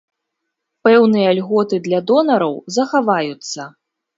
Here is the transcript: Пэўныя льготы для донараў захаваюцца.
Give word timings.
Пэўныя 0.87 1.35
льготы 1.39 1.81
для 1.89 1.99
донараў 2.13 2.59
захаваюцца. 2.79 3.61